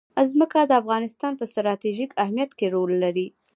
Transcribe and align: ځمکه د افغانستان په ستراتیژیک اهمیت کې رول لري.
ځمکه 0.31 0.59
د 0.65 0.71
افغانستان 0.81 1.33
په 1.39 1.45
ستراتیژیک 1.51 2.11
اهمیت 2.23 2.51
کې 2.57 2.67
رول 2.75 2.91
لري. 3.03 3.27